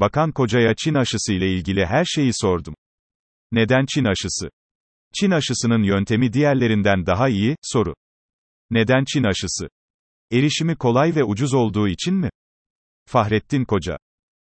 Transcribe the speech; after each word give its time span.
Bakan 0.00 0.32
Koca'ya 0.32 0.74
Çin 0.74 0.94
aşısı 0.94 1.32
ile 1.32 1.54
ilgili 1.54 1.86
her 1.86 2.04
şeyi 2.04 2.30
sordum. 2.34 2.74
Neden 3.52 3.86
Çin 3.94 4.04
aşısı? 4.04 4.48
Çin 5.20 5.30
aşısının 5.30 5.82
yöntemi 5.82 6.32
diğerlerinden 6.32 7.06
daha 7.06 7.28
iyi, 7.28 7.56
soru. 7.62 7.94
Neden 8.70 9.04
Çin 9.04 9.24
aşısı? 9.24 9.68
Erişimi 10.32 10.76
kolay 10.76 11.14
ve 11.14 11.24
ucuz 11.24 11.54
olduğu 11.54 11.88
için 11.88 12.14
mi? 12.14 12.30
Fahrettin 13.06 13.64
Koca. 13.64 13.96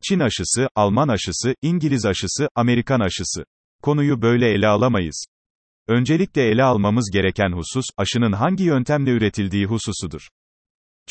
Çin 0.04 0.20
aşısı, 0.20 0.70
Alman 0.76 1.08
aşısı, 1.08 1.56
İngiliz 1.62 2.06
aşısı, 2.06 2.48
Amerikan 2.56 3.00
aşısı. 3.00 3.44
Konuyu 3.82 4.22
böyle 4.22 4.50
ele 4.52 4.68
alamayız. 4.68 5.26
Öncelikle 5.88 6.44
ele 6.44 6.64
almamız 6.64 7.10
gereken 7.14 7.52
husus, 7.52 7.86
aşının 7.98 8.32
hangi 8.32 8.64
yöntemle 8.64 9.12
üretildiği 9.12 9.66
hususudur. 9.66 10.28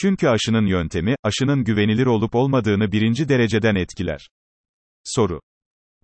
Çünkü 0.01 0.29
aşının 0.29 0.67
yöntemi, 0.67 1.14
aşının 1.23 1.64
güvenilir 1.64 2.07
olup 2.07 2.35
olmadığını 2.35 2.93
birinci 2.93 3.29
dereceden 3.29 3.75
etkiler. 3.75 4.29
Soru. 5.05 5.41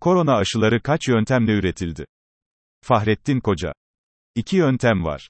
Korona 0.00 0.36
aşıları 0.36 0.82
kaç 0.82 1.08
yöntemle 1.08 1.52
üretildi? 1.52 2.06
Fahrettin 2.82 3.40
Koca. 3.40 3.72
İki 4.34 4.56
yöntem 4.56 5.04
var. 5.04 5.28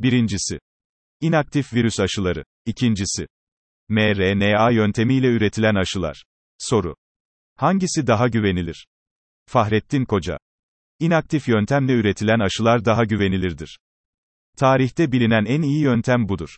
Birincisi. 0.00 0.58
İnaktif 1.20 1.74
virüs 1.74 2.00
aşıları. 2.00 2.44
İkincisi. 2.66 3.26
mRNA 3.88 4.70
yöntemiyle 4.70 5.26
üretilen 5.26 5.74
aşılar. 5.74 6.24
Soru. 6.58 6.96
Hangisi 7.56 8.06
daha 8.06 8.28
güvenilir? 8.28 8.86
Fahrettin 9.46 10.04
Koca. 10.04 10.38
İnaktif 10.98 11.48
yöntemle 11.48 11.92
üretilen 11.92 12.40
aşılar 12.40 12.84
daha 12.84 13.04
güvenilirdir. 13.04 13.78
Tarihte 14.56 15.12
bilinen 15.12 15.44
en 15.44 15.62
iyi 15.62 15.82
yöntem 15.82 16.28
budur. 16.28 16.56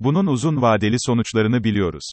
Bunun 0.00 0.26
uzun 0.26 0.62
vadeli 0.62 0.96
sonuçlarını 0.98 1.64
biliyoruz. 1.64 2.10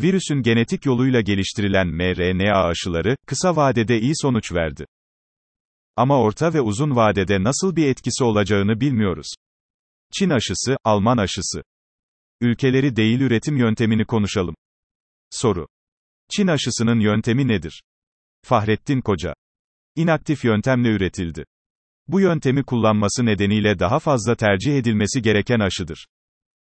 Virüsün 0.00 0.42
genetik 0.42 0.86
yoluyla 0.86 1.20
geliştirilen 1.20 1.88
mRNA 1.88 2.64
aşıları, 2.64 3.16
kısa 3.26 3.56
vadede 3.56 4.00
iyi 4.00 4.12
sonuç 4.16 4.52
verdi. 4.52 4.86
Ama 5.96 6.20
orta 6.20 6.54
ve 6.54 6.60
uzun 6.60 6.96
vadede 6.96 7.42
nasıl 7.42 7.76
bir 7.76 7.86
etkisi 7.86 8.24
olacağını 8.24 8.80
bilmiyoruz. 8.80 9.34
Çin 10.12 10.30
aşısı, 10.30 10.76
Alman 10.84 11.16
aşısı. 11.16 11.62
Ülkeleri 12.40 12.96
değil 12.96 13.20
üretim 13.20 13.56
yöntemini 13.56 14.04
konuşalım. 14.04 14.54
Soru. 15.30 15.66
Çin 16.30 16.46
aşısının 16.46 17.00
yöntemi 17.00 17.48
nedir? 17.48 17.82
Fahrettin 18.44 19.00
Koca. 19.00 19.34
İnaktif 19.96 20.44
yöntemle 20.44 20.88
üretildi. 20.88 21.44
Bu 22.08 22.20
yöntemi 22.20 22.64
kullanması 22.64 23.26
nedeniyle 23.26 23.78
daha 23.78 23.98
fazla 23.98 24.34
tercih 24.34 24.78
edilmesi 24.78 25.22
gereken 25.22 25.60
aşıdır. 25.60 26.06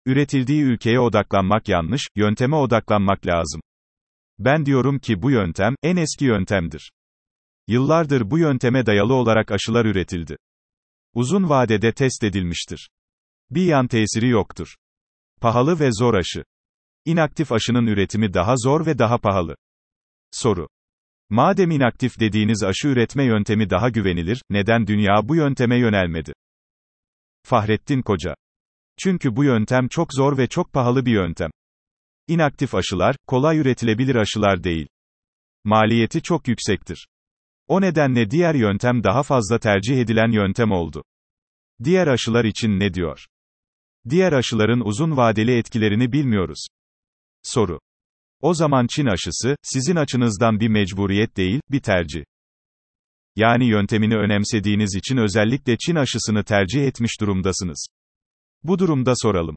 Üretildiği 0.05 0.63
ülkeye 0.63 0.99
odaklanmak 0.99 1.67
yanlış, 1.67 2.07
yönteme 2.15 2.55
odaklanmak 2.55 3.27
lazım. 3.27 3.61
Ben 4.39 4.65
diyorum 4.65 4.99
ki 4.99 5.21
bu 5.21 5.31
yöntem, 5.31 5.75
en 5.83 5.95
eski 5.95 6.25
yöntemdir. 6.25 6.91
Yıllardır 7.67 8.31
bu 8.31 8.37
yönteme 8.37 8.85
dayalı 8.85 9.13
olarak 9.13 9.51
aşılar 9.51 9.85
üretildi. 9.85 10.37
Uzun 11.13 11.49
vadede 11.49 11.93
test 11.93 12.23
edilmiştir. 12.23 12.89
Bir 13.51 13.65
yan 13.65 13.87
tesiri 13.87 14.27
yoktur. 14.27 14.75
Pahalı 15.41 15.79
ve 15.79 15.89
zor 15.91 16.13
aşı. 16.13 16.43
İnaktif 17.05 17.51
aşının 17.51 17.87
üretimi 17.87 18.33
daha 18.33 18.55
zor 18.57 18.85
ve 18.85 18.97
daha 18.97 19.17
pahalı. 19.17 19.55
Soru. 20.31 20.67
Madem 21.29 21.71
inaktif 21.71 22.19
dediğiniz 22.19 22.63
aşı 22.63 22.87
üretme 22.87 23.23
yöntemi 23.23 23.69
daha 23.69 23.89
güvenilir, 23.89 24.41
neden 24.49 24.87
dünya 24.87 25.21
bu 25.23 25.35
yönteme 25.35 25.79
yönelmedi? 25.79 26.33
Fahrettin 27.43 28.01
Koca. 28.01 28.35
Çünkü 28.99 29.35
bu 29.35 29.43
yöntem 29.43 29.87
çok 29.87 30.13
zor 30.13 30.37
ve 30.37 30.47
çok 30.47 30.73
pahalı 30.73 31.05
bir 31.05 31.11
yöntem. 31.11 31.51
İnaktif 32.27 32.75
aşılar, 32.75 33.15
kolay 33.27 33.57
üretilebilir 33.57 34.15
aşılar 34.15 34.63
değil. 34.63 34.87
Maliyeti 35.63 36.21
çok 36.21 36.47
yüksektir. 36.47 37.07
O 37.67 37.81
nedenle 37.81 38.31
diğer 38.31 38.55
yöntem 38.55 39.03
daha 39.03 39.23
fazla 39.23 39.59
tercih 39.59 39.97
edilen 39.97 40.31
yöntem 40.31 40.71
oldu. 40.71 41.03
Diğer 41.83 42.07
aşılar 42.07 42.45
için 42.45 42.79
ne 42.79 42.93
diyor? 42.93 43.25
Diğer 44.09 44.33
aşıların 44.33 44.79
uzun 44.79 45.17
vadeli 45.17 45.57
etkilerini 45.57 46.11
bilmiyoruz. 46.11 46.67
Soru. 47.43 47.79
O 48.41 48.53
zaman 48.53 48.87
Çin 48.87 49.05
aşısı, 49.05 49.55
sizin 49.61 49.95
açınızdan 49.95 50.59
bir 50.59 50.67
mecburiyet 50.67 51.37
değil, 51.37 51.61
bir 51.71 51.79
tercih. 51.79 52.23
Yani 53.35 53.65
yöntemini 53.65 54.15
önemsediğiniz 54.15 54.95
için 54.95 55.17
özellikle 55.17 55.77
Çin 55.77 55.95
aşısını 55.95 56.43
tercih 56.43 56.83
etmiş 56.83 57.21
durumdasınız. 57.21 57.87
Bu 58.63 58.79
durumda 58.79 59.13
soralım. 59.15 59.55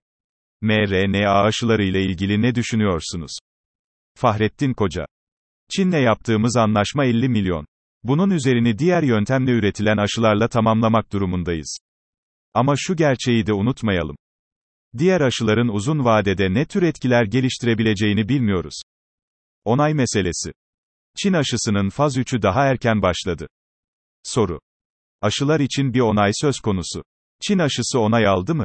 mRNA 0.60 1.42
aşıları 1.42 1.84
ile 1.84 2.02
ilgili 2.02 2.42
ne 2.42 2.54
düşünüyorsunuz? 2.54 3.38
Fahrettin 4.14 4.74
Koca. 4.74 5.06
Çin'le 5.76 6.02
yaptığımız 6.02 6.56
anlaşma 6.56 7.04
50 7.04 7.28
milyon. 7.28 7.66
Bunun 8.02 8.30
üzerini 8.30 8.78
diğer 8.78 9.02
yöntemle 9.02 9.50
üretilen 9.50 9.96
aşılarla 9.96 10.48
tamamlamak 10.48 11.12
durumundayız. 11.12 11.78
Ama 12.54 12.74
şu 12.76 12.96
gerçeği 12.96 13.46
de 13.46 13.52
unutmayalım. 13.52 14.16
Diğer 14.98 15.20
aşıların 15.20 15.68
uzun 15.68 16.04
vadede 16.04 16.54
ne 16.54 16.66
tür 16.66 16.82
etkiler 16.82 17.24
geliştirebileceğini 17.24 18.28
bilmiyoruz. 18.28 18.82
Onay 19.64 19.94
meselesi. 19.94 20.52
Çin 21.18 21.32
aşısının 21.32 21.88
faz 21.90 22.16
3'ü 22.16 22.42
daha 22.42 22.64
erken 22.66 23.02
başladı. 23.02 23.46
Soru. 24.22 24.60
Aşılar 25.20 25.60
için 25.60 25.94
bir 25.94 26.00
onay 26.00 26.30
söz 26.34 26.60
konusu. 26.60 27.02
Çin 27.42 27.58
aşısı 27.58 28.00
onay 28.00 28.26
aldı 28.26 28.54
mı? 28.54 28.64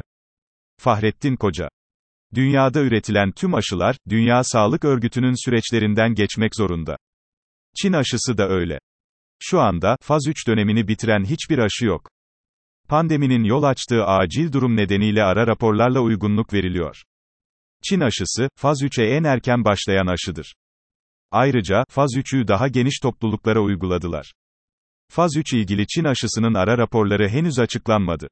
Fahrettin 0.78 1.36
Koca. 1.36 1.68
Dünyada 2.34 2.80
üretilen 2.80 3.32
tüm 3.32 3.54
aşılar, 3.54 3.96
Dünya 4.08 4.44
Sağlık 4.44 4.84
Örgütü'nün 4.84 5.44
süreçlerinden 5.44 6.14
geçmek 6.14 6.56
zorunda. 6.56 6.96
Çin 7.82 7.92
aşısı 7.92 8.38
da 8.38 8.48
öyle. 8.48 8.78
Şu 9.38 9.60
anda, 9.60 9.96
faz 10.02 10.26
3 10.28 10.46
dönemini 10.46 10.88
bitiren 10.88 11.24
hiçbir 11.24 11.58
aşı 11.58 11.86
yok. 11.86 12.10
Pandeminin 12.88 13.44
yol 13.44 13.62
açtığı 13.62 14.04
acil 14.04 14.52
durum 14.52 14.76
nedeniyle 14.76 15.22
ara 15.22 15.46
raporlarla 15.46 16.00
uygunluk 16.00 16.52
veriliyor. 16.52 17.02
Çin 17.88 18.00
aşısı, 18.00 18.48
faz 18.56 18.82
3'e 18.82 19.04
en 19.04 19.24
erken 19.24 19.64
başlayan 19.64 20.06
aşıdır. 20.06 20.54
Ayrıca, 21.30 21.84
faz 21.88 22.10
3'ü 22.16 22.48
daha 22.48 22.68
geniş 22.68 22.98
topluluklara 22.98 23.60
uyguladılar. 23.60 24.32
Faz 25.10 25.36
3 25.36 25.52
ilgili 25.52 25.86
Çin 25.86 26.04
aşısının 26.04 26.54
ara 26.54 26.78
raporları 26.78 27.28
henüz 27.28 27.58
açıklanmadı. 27.58 28.28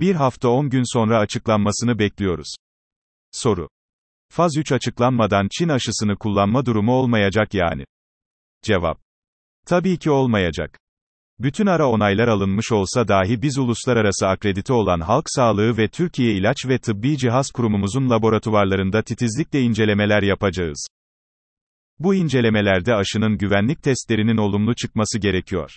Bir 0.00 0.14
hafta 0.14 0.48
10 0.48 0.70
gün 0.70 0.94
sonra 0.94 1.18
açıklanmasını 1.18 1.98
bekliyoruz. 1.98 2.54
Soru. 3.32 3.68
Faz 4.32 4.56
3 4.56 4.72
açıklanmadan 4.72 5.48
Çin 5.58 5.68
aşısını 5.68 6.16
kullanma 6.16 6.66
durumu 6.66 6.92
olmayacak 6.92 7.54
yani. 7.54 7.84
Cevap. 8.62 8.98
Tabii 9.66 9.98
ki 9.98 10.10
olmayacak. 10.10 10.78
Bütün 11.38 11.66
ara 11.66 11.88
onaylar 11.88 12.28
alınmış 12.28 12.72
olsa 12.72 13.08
dahi 13.08 13.42
biz 13.42 13.58
uluslararası 13.58 14.26
akredite 14.26 14.72
olan 14.72 15.00
Halk 15.00 15.24
Sağlığı 15.26 15.76
ve 15.76 15.88
Türkiye 15.88 16.34
İlaç 16.34 16.66
ve 16.66 16.78
Tıbbi 16.78 17.16
Cihaz 17.16 17.50
Kurumumuzun 17.50 18.10
laboratuvarlarında 18.10 19.02
titizlikle 19.02 19.60
incelemeler 19.60 20.22
yapacağız. 20.22 20.86
Bu 21.98 22.14
incelemelerde 22.14 22.94
aşının 22.94 23.38
güvenlik 23.38 23.82
testlerinin 23.82 24.36
olumlu 24.36 24.74
çıkması 24.74 25.18
gerekiyor. 25.18 25.76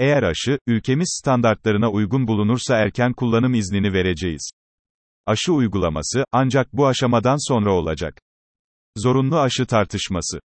Eğer 0.00 0.22
aşı, 0.22 0.58
ülkemiz 0.66 1.18
standartlarına 1.22 1.90
uygun 1.90 2.26
bulunursa 2.26 2.76
erken 2.76 3.12
kullanım 3.12 3.54
iznini 3.54 3.92
vereceğiz. 3.92 4.50
Aşı 5.26 5.52
uygulaması, 5.52 6.24
ancak 6.32 6.72
bu 6.72 6.86
aşamadan 6.86 7.48
sonra 7.48 7.72
olacak. 7.72 8.20
Zorunlu 8.96 9.38
aşı 9.40 9.66
tartışması. 9.66 10.40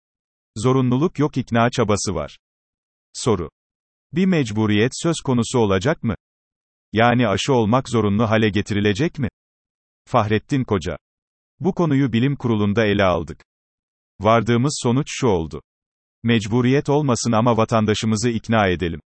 Zorunluluk 0.56 1.18
yok 1.18 1.36
ikna 1.36 1.70
çabası 1.70 2.14
var. 2.14 2.38
Soru. 3.12 3.50
Bir 4.12 4.26
mecburiyet 4.26 4.92
söz 4.94 5.16
konusu 5.24 5.58
olacak 5.58 6.02
mı? 6.02 6.14
Yani 6.92 7.28
aşı 7.28 7.52
olmak 7.52 7.88
zorunlu 7.88 8.30
hale 8.30 8.48
getirilecek 8.48 9.18
mi? 9.18 9.28
Fahrettin 10.04 10.64
Koca. 10.64 10.96
Bu 11.60 11.74
konuyu 11.74 12.12
bilim 12.12 12.36
kurulunda 12.36 12.86
ele 12.86 13.04
aldık. 13.04 13.44
Vardığımız 14.20 14.80
sonuç 14.82 15.06
şu 15.10 15.26
oldu. 15.26 15.62
Mecburiyet 16.22 16.88
olmasın 16.88 17.32
ama 17.32 17.56
vatandaşımızı 17.56 18.30
ikna 18.30 18.68
edelim. 18.68 19.00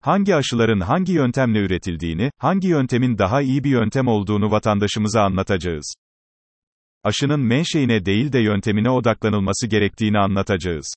Hangi 0.00 0.34
aşıların 0.34 0.80
hangi 0.80 1.12
yöntemle 1.12 1.58
üretildiğini, 1.58 2.30
hangi 2.38 2.68
yöntemin 2.68 3.18
daha 3.18 3.42
iyi 3.42 3.64
bir 3.64 3.70
yöntem 3.70 4.08
olduğunu 4.08 4.50
vatandaşımıza 4.50 5.22
anlatacağız. 5.22 5.94
Aşının 7.04 7.40
menşeine 7.40 8.04
değil 8.04 8.32
de 8.32 8.38
yöntemine 8.38 8.90
odaklanılması 8.90 9.66
gerektiğini 9.66 10.18
anlatacağız. 10.18 10.94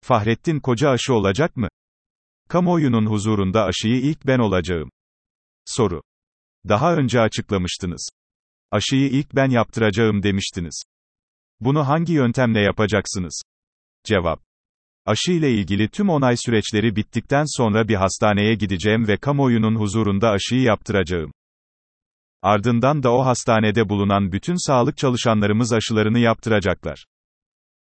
Fahrettin 0.00 0.60
Koca 0.60 0.90
aşı 0.90 1.14
olacak 1.14 1.56
mı? 1.56 1.68
Kamuoyunun 2.48 3.06
huzurunda 3.06 3.64
aşıyı 3.64 4.00
ilk 4.00 4.26
ben 4.26 4.38
olacağım. 4.38 4.90
Soru. 5.64 6.02
Daha 6.68 6.94
önce 6.94 7.20
açıklamıştınız. 7.20 8.08
Aşıyı 8.70 9.10
ilk 9.10 9.34
ben 9.34 9.50
yaptıracağım 9.50 10.22
demiştiniz. 10.22 10.82
Bunu 11.60 11.88
hangi 11.88 12.12
yöntemle 12.12 12.60
yapacaksınız? 12.60 13.42
Cevap. 14.04 14.49
Aşı 15.06 15.32
ile 15.32 15.50
ilgili 15.50 15.88
tüm 15.88 16.08
onay 16.08 16.36
süreçleri 16.36 16.96
bittikten 16.96 17.44
sonra 17.46 17.88
bir 17.88 17.94
hastaneye 17.94 18.54
gideceğim 18.54 19.08
ve 19.08 19.16
kamuoyunun 19.16 19.76
huzurunda 19.76 20.30
aşıyı 20.30 20.62
yaptıracağım. 20.62 21.32
Ardından 22.42 23.02
da 23.02 23.12
o 23.12 23.26
hastanede 23.26 23.88
bulunan 23.88 24.32
bütün 24.32 24.66
sağlık 24.66 24.96
çalışanlarımız 24.96 25.72
aşılarını 25.72 26.18
yaptıracaklar. 26.18 27.04